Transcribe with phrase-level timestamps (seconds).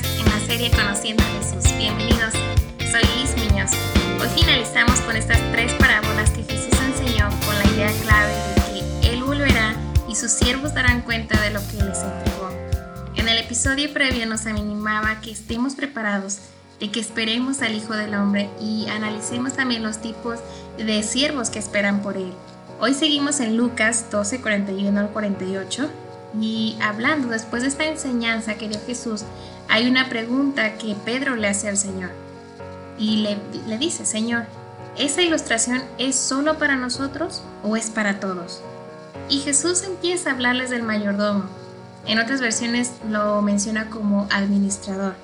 [0.00, 1.76] podcast en la serie Conociendo a Jesús.
[1.76, 2.32] Bienvenidos,
[2.90, 3.70] soy Liz Miños.
[4.20, 9.10] Hoy finalizamos con estas tres parábolas que Jesús enseñó con la idea clave de que
[9.10, 9.74] Él volverá
[10.08, 12.50] y sus siervos darán cuenta de lo que les entregó.
[13.16, 16.38] En el episodio previo nos animaba que estemos preparados,
[16.78, 20.38] de que esperemos al Hijo del Hombre y analicemos también los tipos
[20.78, 22.32] de siervos que esperan por Él.
[22.80, 25.90] Hoy seguimos en Lucas 12, 41 al 48
[26.40, 29.24] y hablando después de esta enseñanza que dio Jesús,
[29.70, 32.10] hay una pregunta que Pedro le hace al Señor.
[32.98, 33.38] Y le,
[33.68, 34.44] le dice, Señor,
[34.98, 38.62] ¿esa ilustración es solo para nosotros o es para todos?
[39.28, 41.44] Y Jesús empieza a hablarles del mayordomo.
[42.04, 45.14] En otras versiones lo menciona como administrador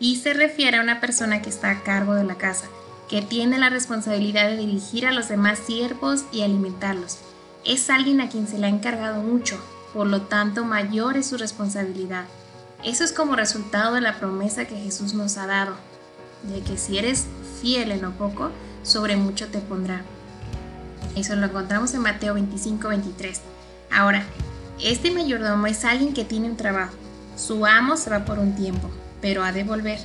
[0.00, 2.66] y se refiere a una persona que está a cargo de la casa,
[3.08, 7.18] que tiene la responsabilidad de dirigir a los demás siervos y alimentarlos.
[7.64, 9.62] Es alguien a quien se le ha encargado mucho,
[9.94, 12.24] por lo tanto mayor es su responsabilidad.
[12.84, 15.76] Eso es como resultado de la promesa que Jesús nos ha dado,
[16.42, 17.26] de que si eres
[17.60, 18.50] fiel en lo poco,
[18.82, 20.02] sobre mucho te pondrá.
[21.14, 23.40] Eso lo encontramos en Mateo 25, 23.
[23.90, 24.24] Ahora,
[24.80, 26.94] este mayordomo es alguien que tiene un trabajo.
[27.36, 30.00] Su amo se va por un tiempo, pero ha de volver.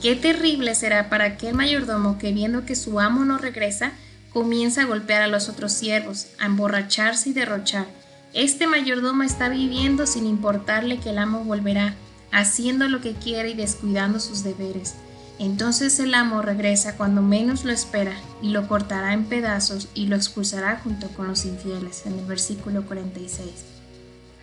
[0.00, 3.92] Qué terrible será para aquel mayordomo que viendo que su amo no regresa,
[4.32, 7.86] comienza a golpear a los otros siervos, a emborracharse y derrochar
[8.34, 11.94] este mayordomo está viviendo sin importarle que el amo volverá,
[12.32, 14.94] haciendo lo que quiere y descuidando sus deberes.
[15.38, 20.16] Entonces el amo regresa cuando menos lo espera y lo cortará en pedazos y lo
[20.16, 23.48] expulsará junto con los infieles, en el versículo 46.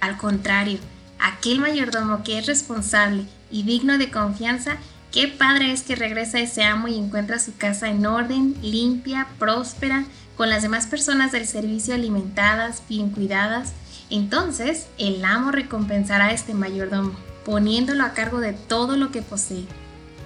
[0.02, 0.80] Al contrario,
[1.20, 4.78] aquel mayordomo que es responsable y digno de confianza,
[5.12, 10.06] qué padre es que regresa ese amo y encuentra su casa en orden, limpia, próspera,
[10.36, 13.74] con las demás personas del servicio alimentadas, bien cuidadas,
[14.10, 17.14] entonces el amo recompensará a este mayordomo,
[17.50, 19.66] poniéndolo a cargo de todo lo que posee.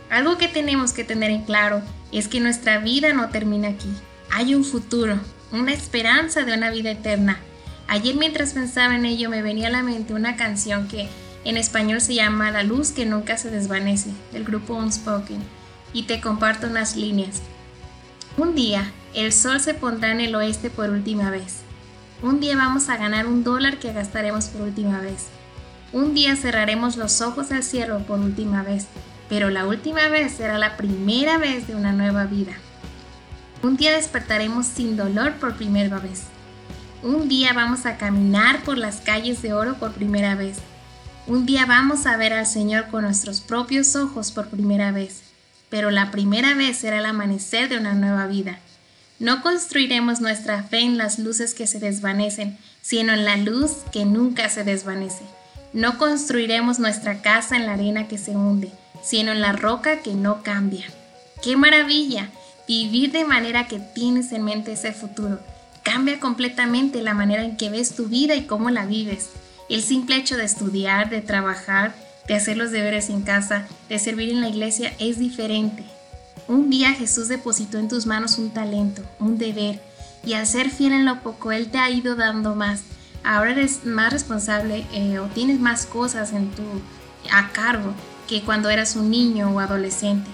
[0.10, 1.82] Algo que tenemos que tener en claro
[2.12, 3.88] es que nuestra vida no termina aquí.
[4.30, 5.18] Hay un futuro,
[5.54, 7.40] una esperanza de una vida eterna.
[7.88, 11.08] Ayer mientras pensaba en ello me venía a la mente una canción que
[11.46, 15.42] en español se llama La luz que nunca se desvanece, del grupo Unspoken,
[15.94, 17.42] y te comparto unas líneas.
[18.36, 21.60] Un día, el sol se pondrá en el oeste por última vez.
[22.22, 25.28] Un día vamos a ganar un dólar que gastaremos por última vez.
[25.94, 28.88] Un día cerraremos los ojos al cielo por última vez,
[29.30, 32.54] pero la última vez será la primera vez de una nueva vida.
[33.62, 36.24] Un día despertaremos sin dolor por primera vez.
[37.04, 40.58] Un día vamos a caminar por las calles de oro por primera vez.
[41.28, 45.22] Un día vamos a ver al Señor con nuestros propios ojos por primera vez,
[45.70, 48.58] pero la primera vez será el amanecer de una nueva vida.
[49.20, 54.06] No construiremos nuestra fe en las luces que se desvanecen, sino en la luz que
[54.06, 55.24] nunca se desvanece.
[55.74, 60.14] No construiremos nuestra casa en la arena que se hunde, sino en la roca que
[60.14, 60.86] no cambia.
[61.42, 62.30] ¡Qué maravilla!
[62.68, 65.40] Vivir de manera que tienes en mente ese futuro.
[65.82, 69.30] Cambia completamente la manera en que ves tu vida y cómo la vives.
[69.68, 71.96] El simple hecho de estudiar, de trabajar,
[72.28, 75.84] de hacer los deberes en casa, de servir en la iglesia es diferente.
[76.48, 79.82] Un día Jesús depositó en tus manos un talento, un deber,
[80.24, 82.82] y al ser fiel en lo poco, Él te ha ido dando más.
[83.24, 86.64] Ahora eres más responsable eh, o tienes más cosas en tu,
[87.32, 87.94] a cargo
[88.28, 90.30] que cuando eras un niño o adolescente.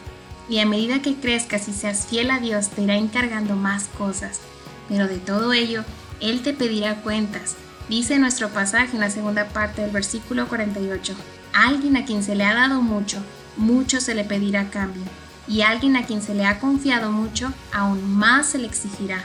[0.50, 4.40] Y a medida que crezcas y seas fiel a Dios, te irá encargando más cosas.
[4.88, 5.84] Pero de todo ello,
[6.20, 7.56] Él te pedirá cuentas.
[7.88, 11.14] Dice nuestro pasaje en la segunda parte del versículo 48.
[11.54, 13.20] Alguien a quien se le ha dado mucho,
[13.58, 15.04] mucho se le pedirá cambio
[15.50, 19.24] y alguien a quien se le ha confiado mucho, aún más se le exigirá.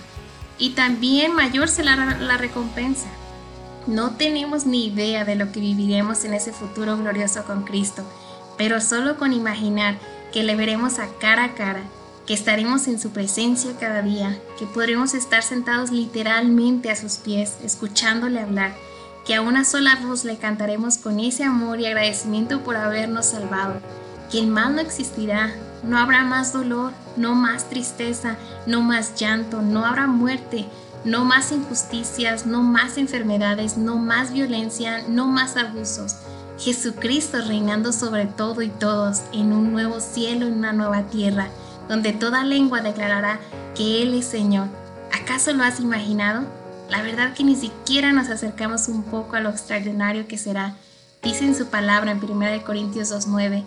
[0.59, 3.09] Y también mayor será la recompensa.
[3.87, 8.03] No tenemos ni idea de lo que viviremos en ese futuro glorioso con Cristo,
[8.57, 9.99] pero solo con imaginar
[10.33, 11.83] que le veremos a cara a cara,
[12.27, 17.59] que estaremos en su presencia cada día, que podremos estar sentados literalmente a sus pies,
[17.63, 18.75] escuchándole hablar,
[19.27, 23.81] que a una sola voz le cantaremos con ese amor y agradecimiento por habernos salvado,
[24.31, 28.37] que el mal no existirá, no habrá más dolor, no más tristeza,
[28.67, 30.65] no más llanto, no habrá muerte,
[31.05, 36.17] no más injusticias, no más enfermedades, no más violencia, no más abusos.
[36.59, 41.49] Jesucristo reinando sobre todo y todos en un nuevo cielo, en una nueva tierra,
[41.89, 43.41] donde toda lengua declarará
[43.75, 44.69] que Él es Señor.
[45.13, 46.45] ¿Acaso lo has imaginado?
[46.89, 50.77] La verdad que ni siquiera nos acercamos un poco a lo extraordinario que será.
[51.23, 53.65] Dice en su palabra en 1 Corintios 2.9,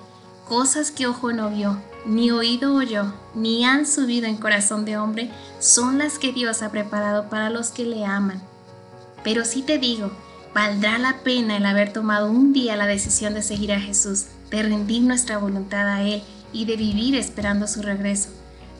[0.47, 5.29] cosas que ojo no vio, ni oído oyó, ni han subido en corazón de hombre,
[5.59, 8.41] son las que Dios ha preparado para los que le aman.
[9.23, 10.11] Pero sí te digo
[10.57, 14.63] Valdrá la pena el haber tomado un día la decisión de seguir a Jesús, de
[14.63, 18.29] rendir nuestra voluntad a Él y de vivir esperando su regreso.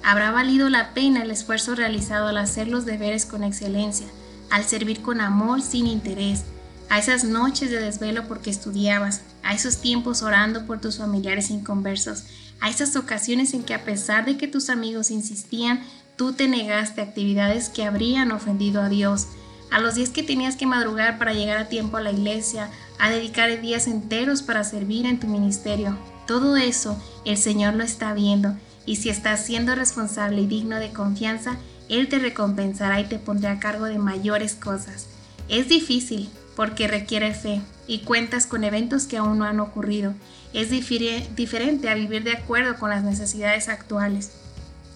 [0.03, 4.07] Habrá valido la pena el esfuerzo realizado al hacer los deberes con excelencia,
[4.49, 6.45] al servir con amor sin interés,
[6.89, 12.23] a esas noches de desvelo porque estudiabas, a esos tiempos orando por tus familiares inconversos,
[12.59, 15.81] a esas ocasiones en que a pesar de que tus amigos insistían,
[16.15, 19.27] tú te negaste actividades que habrían ofendido a Dios,
[19.69, 22.69] a los días que tenías que madrugar para llegar a tiempo a la iglesia,
[22.99, 25.97] a dedicar días enteros para servir en tu ministerio.
[26.25, 28.55] Todo eso el Señor lo está viendo
[28.85, 31.57] y si estás siendo responsable y digno de confianza,
[31.89, 35.07] Él te recompensará y te pondrá a cargo de mayores cosas.
[35.49, 40.15] Es difícil porque requiere fe y cuentas con eventos que aún no han ocurrido.
[40.53, 44.31] Es diferente a vivir de acuerdo con las necesidades actuales.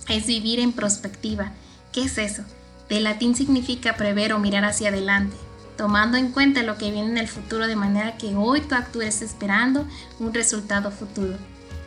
[0.09, 1.51] Es vivir en perspectiva.
[1.93, 2.41] ¿Qué es eso?
[2.89, 5.37] De latín significa prever o mirar hacia adelante,
[5.77, 9.21] tomando en cuenta lo que viene en el futuro de manera que hoy tú actúes
[9.21, 9.87] esperando
[10.19, 11.37] un resultado futuro.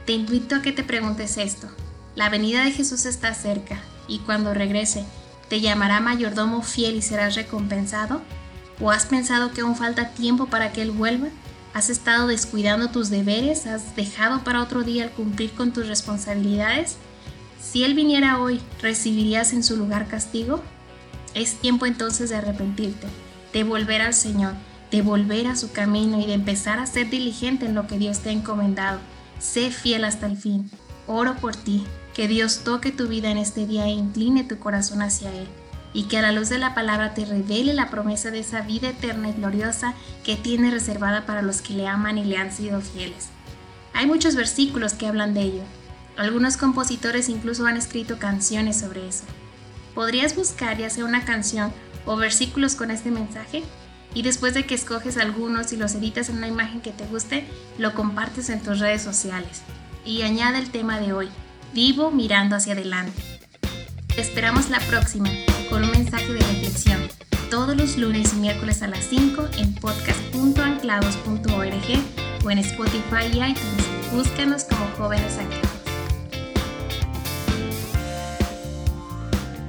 [0.07, 1.67] Te invito a que te preguntes esto.
[2.15, 5.05] La venida de Jesús está cerca y cuando regrese,
[5.49, 8.23] ¿te llamará mayordomo fiel y serás recompensado?
[8.81, 11.29] ¿O has pensado que aún falta tiempo para que Él vuelva?
[11.75, 13.67] ¿Has estado descuidando tus deberes?
[13.67, 16.97] ¿Has dejado para otro día el cumplir con tus responsabilidades?
[17.61, 20.63] Si Él viniera hoy, ¿recibirías en su lugar castigo?
[21.35, 23.07] Es tiempo entonces de arrepentirte,
[23.53, 24.55] de volver al Señor,
[24.91, 28.21] de volver a su camino y de empezar a ser diligente en lo que Dios
[28.21, 29.01] te ha encomendado.
[29.41, 30.71] Sé fiel hasta el fin.
[31.09, 31.85] Oro por ti,
[32.15, 35.49] que Dios toque tu vida en este día e incline tu corazón hacia Él,
[35.95, 38.91] y que a la luz de la palabra te revele la promesa de esa vida
[38.91, 39.95] eterna y gloriosa
[40.25, 43.29] que tiene reservada para los que le aman y le han sido fieles.
[43.95, 45.63] Hay muchos versículos que hablan de ello.
[46.17, 49.25] Algunos compositores incluso han escrito canciones sobre eso.
[49.95, 51.73] ¿Podrías buscar ya sea una canción
[52.05, 53.63] o versículos con este mensaje?
[54.15, 57.47] Y después de que escoges algunos y los editas en una imagen que te guste,
[57.79, 59.63] lo compartes en tus redes sociales.
[60.05, 61.29] Y añade el tema de hoy,
[61.73, 63.21] vivo mirando hacia adelante.
[64.15, 65.31] Te esperamos la próxima
[65.75, 67.01] con un mensaje de reflexión,
[67.51, 74.13] todos los lunes y miércoles a las 5 en podcast.anclados.org o en Spotify y iTunes.
[74.13, 75.74] Búscanos como Jóvenes Anclados.